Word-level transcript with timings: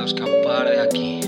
escapar 0.00 0.70
de 0.70 0.80
aquí. 0.80 1.20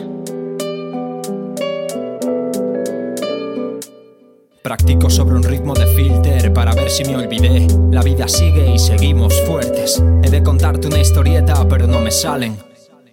Practico 4.63 5.11
sobre 5.11 5.37
un 5.37 5.43
ritmo 5.43 5.75
de 5.75 5.87
filter 5.87 6.53
para 6.53 6.73
ver 6.73 6.89
si 6.91 7.05
me 7.05 7.17
olvidé. 7.17 7.67
La 7.91 8.03
vida 8.03 8.27
sigue 8.29 8.75
y 8.75 8.79
seguimos 8.79 9.39
fuertes. 9.43 10.03
He 10.23 10.31
de 10.31 10.43
contarte 10.43 10.87
una 10.87 11.01
historieta, 11.01 11.69
pero 11.69 11.87
no 11.87 12.01
me 12.01 12.11
salen. 12.11 12.57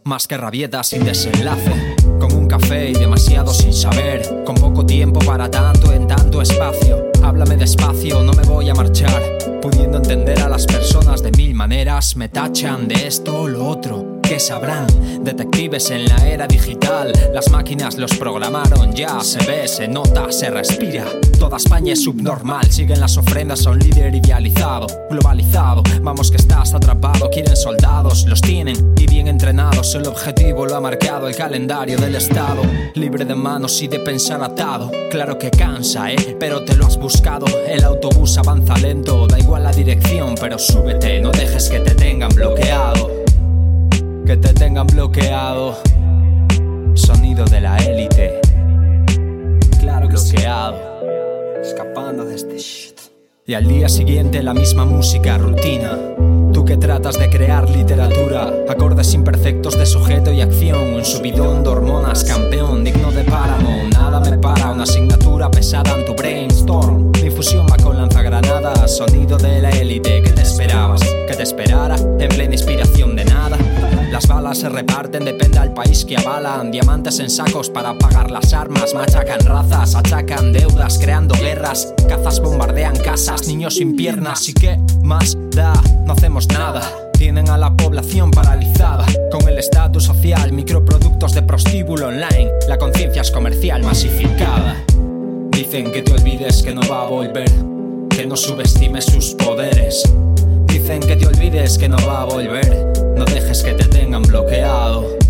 Más 0.06 0.28
que 0.28 0.38
rabietas 0.38 0.88
sin 0.88 1.04
desenlace. 1.04 1.96
Con 2.20 2.34
un 2.34 2.48
café 2.48 2.90
y 2.90 2.94
demasiado 3.22 3.54
sin 3.54 3.74
saber. 3.74 4.44
Con 4.46 4.56
poco 4.56 4.86
tiempo 4.86 5.20
para 5.20 5.50
tanto 5.50 5.92
en 5.94 6.08
tanto 6.08 6.42
espacio. 6.42 7.12
Háblame 7.24 7.56
despacio, 7.56 8.24
no 8.24 8.34
me 8.34 8.44
voy 8.44 8.70
a 8.70 8.74
marchar. 8.74 9.22
Pudiendo 9.62 9.98
entender 9.98 10.40
a 10.42 10.50
las 10.50 10.66
personas 10.66 11.22
de 11.22 11.32
mil 11.32 11.54
maneras, 11.54 12.16
me 12.16 12.30
tachan 12.30 12.88
de 12.88 13.08
esto 13.08 13.42
o 13.42 13.48
lo 13.48 13.68
otro. 13.68 14.20
¿Qué 14.24 14.40
sabrán? 14.40 14.88
Detectives 15.24 15.92
en 15.92 16.06
la 16.06 16.28
era 16.28 16.48
digital. 16.48 17.12
Las 17.34 17.52
máquinas 17.52 17.98
los 17.98 18.16
programaron 18.16 18.94
ya. 18.94 19.20
Se 19.20 19.46
ve, 19.46 19.68
se 19.68 19.88
nota, 19.88 20.32
se 20.32 20.50
respira. 20.50 21.06
Toda 21.38 21.58
España 21.58 21.94
es 21.94 22.04
subnormal. 22.04 22.72
Siguen 22.72 23.02
las 23.02 23.18
ofrendas 23.18 23.68
a 23.68 23.72
un 23.72 23.80
líder 23.80 24.16
idealizado, 24.16 24.88
globalizado. 25.10 25.84
Vamos 26.02 26.32
que 26.32 26.38
estás 26.38 26.74
atrapado. 26.74 27.30
Quieren 27.30 27.56
soldados, 27.56 28.26
los 28.26 28.42
tienen 28.42 28.94
y 28.98 29.06
bien 29.06 29.28
entrenados. 29.28 29.51
El 29.82 30.08
objetivo 30.08 30.68
lo 30.68 30.76
ha 30.76 30.80
marcado 30.80 31.28
el 31.28 31.36
calendario 31.36 31.98
del 31.98 32.16
Estado. 32.16 32.62
Libre 32.94 33.26
de 33.26 33.36
manos 33.36 33.82
y 33.82 33.88
de 33.88 34.00
pensar 34.00 34.42
atado. 34.44 34.92
Claro 35.10 35.38
que 35.38 35.50
cansa, 35.50 36.12
¿eh? 36.12 36.38
Pero 36.40 36.64
te 36.64 36.76
lo 36.76 36.86
has 36.86 36.98
buscado. 36.98 37.46
El 37.68 37.84
autobús 37.84 38.38
avanza 38.38 38.78
lento. 38.78 39.26
Da 39.28 39.40
igual 39.40 39.64
la 39.64 39.72
dirección, 39.72 40.36
pero 40.40 40.60
súbete. 40.60 41.20
No 41.20 41.32
dejes 41.32 41.70
que 41.70 41.80
te 41.80 41.96
tengan 41.96 42.30
bloqueado 42.30 43.22
que 44.32 44.38
te 44.38 44.54
tengan 44.54 44.88
bloqueado. 44.88 45.78
Sonido 46.94 47.44
de 47.46 47.60
la 47.60 47.76
élite. 47.78 48.40
Claro 49.80 50.08
bloqueado. 50.08 50.78
Escapando 51.62 52.24
de 52.24 52.36
este 52.36 52.58
shit. 52.58 52.98
Y 53.46 53.56
al 53.56 53.68
día 53.68 53.90
siguiente 53.90 54.42
la 54.42 54.54
misma 54.54 54.86
música, 54.86 55.38
rutina. 55.38 55.98
Que 56.92 57.00
tratas 57.00 57.20
de 57.20 57.30
crear 57.30 57.70
literatura, 57.70 58.52
acordes 58.68 59.14
imperfectos 59.14 59.78
de 59.78 59.86
sujeto 59.86 60.34
y 60.34 60.42
acción, 60.42 60.94
un 60.94 61.06
subidón 61.06 61.64
de 61.64 61.70
hormonas, 61.70 62.26
campeón, 62.26 62.84
digno 62.84 63.14
de 63.14 63.24
páramo. 63.24 63.88
Nada 63.94 64.20
me 64.20 64.38
para, 64.38 64.72
una 64.72 64.84
asignatura 64.84 65.50
pesada 65.50 65.98
en 65.98 66.06
tu 66.06 66.14
brainstorm. 66.14 67.14
Difusión 67.14 67.66
va 67.72 67.78
con 67.78 67.96
lanzagranada, 67.96 68.90
sonido 68.90 69.38
de 69.38 69.62
la 69.62 69.70
élite. 69.70 70.22
¿Qué 70.22 70.32
te 70.32 70.42
esperabas? 70.42 71.00
¿Que 71.30 71.34
te 71.34 71.44
esperara? 71.44 71.96
En 71.96 72.28
plena 72.28 72.56
inspiración 72.56 73.16
de 73.16 73.24
nada. 73.24 73.58
Las 74.12 74.28
balas 74.28 74.58
se 74.58 74.68
reparten, 74.68 75.24
depende 75.24 75.58
al 75.58 75.74
país 75.74 76.04
que 76.04 76.18
avalan. 76.18 76.70
Diamantes 76.70 77.20
en 77.20 77.30
sacos 77.30 77.70
para 77.70 77.98
pagar 77.98 78.30
las 78.30 78.52
armas. 78.52 78.94
Machacan 78.94 79.40
razas, 79.40 79.96
achacan 79.96 80.52
deudas, 80.52 81.00
creando 81.00 81.34
guerras. 81.36 81.94
Cazas 82.10 82.42
bombardean 82.42 82.98
casas, 82.98 83.48
niños 83.48 83.76
sin 83.76 83.96
piernas. 83.96 84.50
¿Y 84.50 84.54
qué 84.54 84.78
más 85.02 85.38
da? 85.52 85.72
No 86.06 86.12
hacemos 86.12 86.50
nada. 86.50 86.82
Tienen 87.14 87.50
a 87.50 87.58
la 87.58 87.74
población 87.74 88.32
paralizada. 88.32 89.06
Con 89.32 89.48
el 89.48 89.58
estatus 89.58 90.04
social, 90.04 90.52
microproductos 90.52 91.34
de 91.34 91.44
prostíbulo 91.44 92.10
online. 92.10 92.52
La 92.68 92.78
conciencia 92.78 93.22
es 93.22 93.32
comercial 93.32 93.82
masificada. 93.82 94.76
Dicen 95.52 95.90
que 95.90 96.02
te 96.02 96.12
olvides 96.12 96.62
que 96.64 96.76
no 96.76 96.82
va 96.82 97.04
a 97.04 97.08
volver. 97.08 97.50
Que 98.10 98.26
no 98.26 98.36
subestimes 98.36 99.06
sus 99.06 99.36
poderes. 99.36 100.04
Dicen 100.66 101.00
que 101.00 101.16
te 101.16 101.28
olvides 101.28 101.78
que 101.78 101.88
no 101.88 101.96
va 102.06 102.24
a 102.24 102.26
volver. 102.26 102.91
No 103.22 103.26
dejes 103.26 103.62
que 103.62 103.76
te 103.76 103.86
tengan 103.86 104.24
bloqueado. 104.24 105.21